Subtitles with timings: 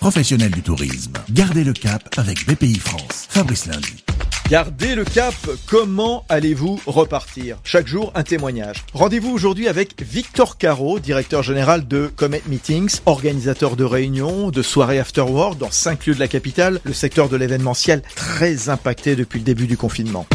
[0.00, 3.26] Professionnels du tourisme, gardez le cap avec BPI France.
[3.28, 4.04] Fabrice Lundi.
[4.48, 5.34] Gardez le cap,
[5.66, 7.58] comment allez-vous repartir?
[7.64, 8.84] Chaque jour, un témoignage.
[8.92, 15.00] Rendez-vous aujourd'hui avec Victor Caro, directeur général de Comet Meetings, organisateur de réunions, de soirées
[15.00, 15.24] after
[15.58, 19.66] dans cinq lieux de la capitale, le secteur de l'événementiel très impacté depuis le début
[19.66, 20.26] du confinement.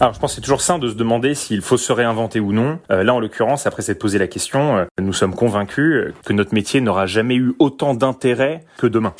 [0.00, 2.52] Alors, je pense que c'est toujours sain de se demander s'il faut se réinventer ou
[2.52, 2.78] non.
[2.92, 6.54] Euh, là, en l'occurrence, après s'être posé la question, euh, nous sommes convaincus que notre
[6.54, 9.12] métier n'aura jamais eu autant d'intérêt que demain.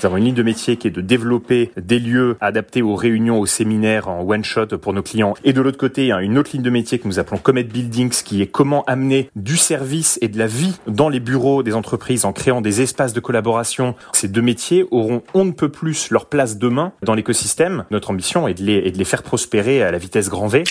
[0.00, 3.40] Nous avons une ligne de métier qui est de développer des lieux adaptés aux réunions,
[3.40, 5.34] aux séminaires en one shot pour nos clients.
[5.42, 8.40] Et de l'autre côté, une autre ligne de métier que nous appelons Comet Buildings, qui
[8.40, 12.32] est comment amener du service et de la vie dans les bureaux des entreprises en
[12.32, 13.96] créant des espaces de collaboration.
[14.12, 17.84] Ces deux métiers auront on ne peut plus leur place demain dans l'écosystème.
[17.90, 20.62] Notre ambition est de les, est de les faire prospérer à la vitesse grand V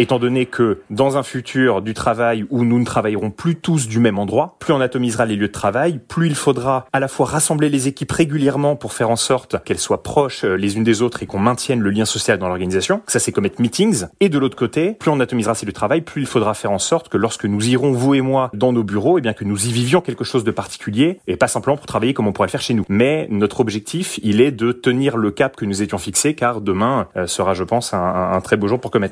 [0.00, 3.98] étant donné que dans un futur du travail où nous ne travaillerons plus tous du
[3.98, 7.26] même endroit, plus on atomisera les lieux de travail, plus il faudra à la fois
[7.26, 11.02] rassembler les équipes régulièrement pour faire en sorte qu'elles soient proches euh, les unes des
[11.02, 13.02] autres et qu'on maintienne le lien social dans l'organisation.
[13.06, 14.06] Ça, c'est Comet Meetings.
[14.20, 16.70] Et de l'autre côté, plus on atomisera ces lieux de travail, plus il faudra faire
[16.70, 19.44] en sorte que lorsque nous irons, vous et moi, dans nos bureaux, eh bien, que
[19.44, 22.48] nous y vivions quelque chose de particulier et pas simplement pour travailler comme on pourrait
[22.48, 22.84] le faire chez nous.
[22.88, 27.08] Mais notre objectif, il est de tenir le cap que nous étions fixés car demain
[27.16, 29.10] euh, sera, je pense, un, un très beau jour pour Comet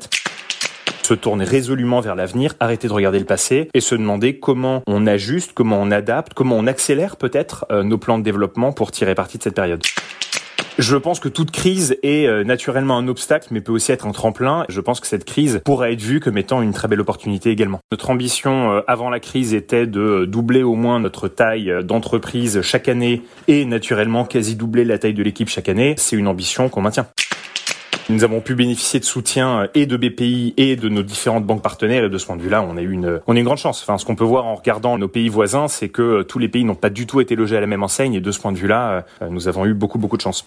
[1.09, 5.07] se tourner résolument vers l'avenir, arrêter de regarder le passé et se demander comment on
[5.07, 9.15] ajuste, comment on adapte, comment on accélère peut-être euh, nos plans de développement pour tirer
[9.15, 9.81] parti de cette période.
[10.77, 14.11] Je pense que toute crise est euh, naturellement un obstacle, mais peut aussi être un
[14.11, 14.65] tremplin.
[14.69, 17.79] Je pense que cette crise pourra être vue comme étant une très belle opportunité également.
[17.91, 22.87] Notre ambition euh, avant la crise était de doubler au moins notre taille d'entreprise chaque
[22.87, 25.95] année et naturellement quasi doubler la taille de l'équipe chaque année.
[25.97, 27.07] C'est une ambition qu'on maintient.
[28.09, 31.61] Nous avons pu bénéficier de soutien euh, et de BPI et de nos différentes banques
[31.61, 33.59] partenaires et de ce point de vue-là, on a eu une, on a une grande
[33.59, 33.83] chance.
[33.83, 36.47] Enfin, ce qu'on peut voir en regardant nos pays voisins, c'est que euh, tous les
[36.47, 38.51] pays n'ont pas du tout été logés à la même enseigne et de ce point
[38.51, 40.43] de vue-là, euh, nous avons eu beaucoup beaucoup de chance.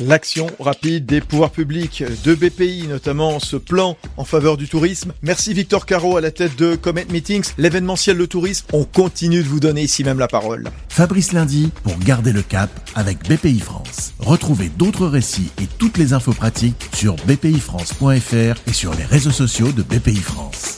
[0.00, 5.12] L'action rapide des pouvoirs publics de BPI, notamment ce plan en faveur du tourisme.
[5.22, 8.66] Merci Victor Caro à la tête de Comet Meetings, l'événementiel le tourisme.
[8.72, 10.70] On continue de vous donner ici même la parole.
[10.88, 14.14] Fabrice Lundi pour garder le cap avec BPI France.
[14.18, 19.72] Retrouvez d'autres récits et toutes les infos pratiques sur bpifrance.fr et sur les réseaux sociaux
[19.72, 20.71] de BPI France.